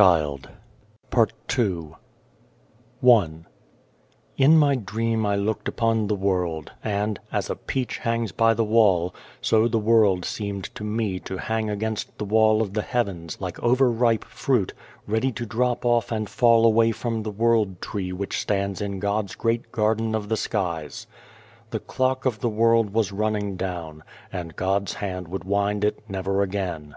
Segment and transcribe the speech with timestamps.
[0.00, 0.56] 267
[1.10, 1.88] PART II
[3.04, 3.44] I
[4.38, 8.64] IN my dream I looked upon the world, and, as a peach hangs by the
[8.64, 13.36] wall, so the world seemed to me to hang against the wall of the heavens,
[13.42, 14.72] like over ripe fruit,
[15.06, 19.34] ready to drop off and fall away from the world tree which stands in God's
[19.34, 21.06] great garden of the skies.
[21.68, 26.40] The clock of the world was running down, and God's hand would wind it never
[26.40, 26.94] again.